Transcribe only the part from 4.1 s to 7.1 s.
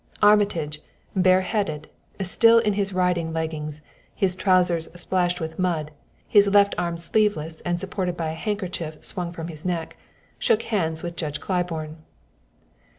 his trousers splashed with mud, his left arm